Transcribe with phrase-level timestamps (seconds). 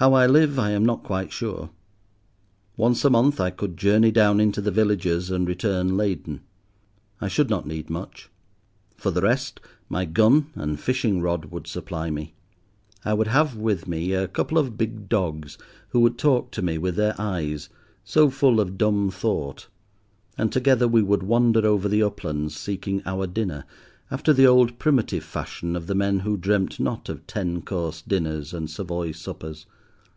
[0.00, 1.70] How I live I am not quite sure.
[2.76, 6.42] Once a month I could journey down into the villages and return laden.
[7.20, 8.28] I should not need much.
[8.96, 9.58] For the rest,
[9.88, 12.34] my gun and fishing rod would supply me.
[13.04, 16.78] I would have with me a couple of big dogs, who would talk to me
[16.78, 17.68] with their eyes,
[18.04, 19.66] so full of dumb thought,
[20.36, 23.64] and together we would wander over the uplands, seeking our dinner,
[24.12, 28.54] after the old primitive fashion of the men who dreamt not of ten course dinners
[28.54, 29.66] and Savoy suppers.